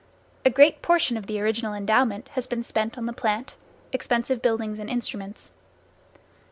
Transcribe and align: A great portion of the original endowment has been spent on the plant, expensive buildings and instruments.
A 0.43 0.49
great 0.49 0.81
portion 0.81 1.15
of 1.15 1.27
the 1.27 1.39
original 1.39 1.75
endowment 1.75 2.29
has 2.29 2.47
been 2.47 2.63
spent 2.63 2.97
on 2.97 3.05
the 3.05 3.13
plant, 3.13 3.55
expensive 3.93 4.41
buildings 4.41 4.79
and 4.79 4.89
instruments. 4.89 5.53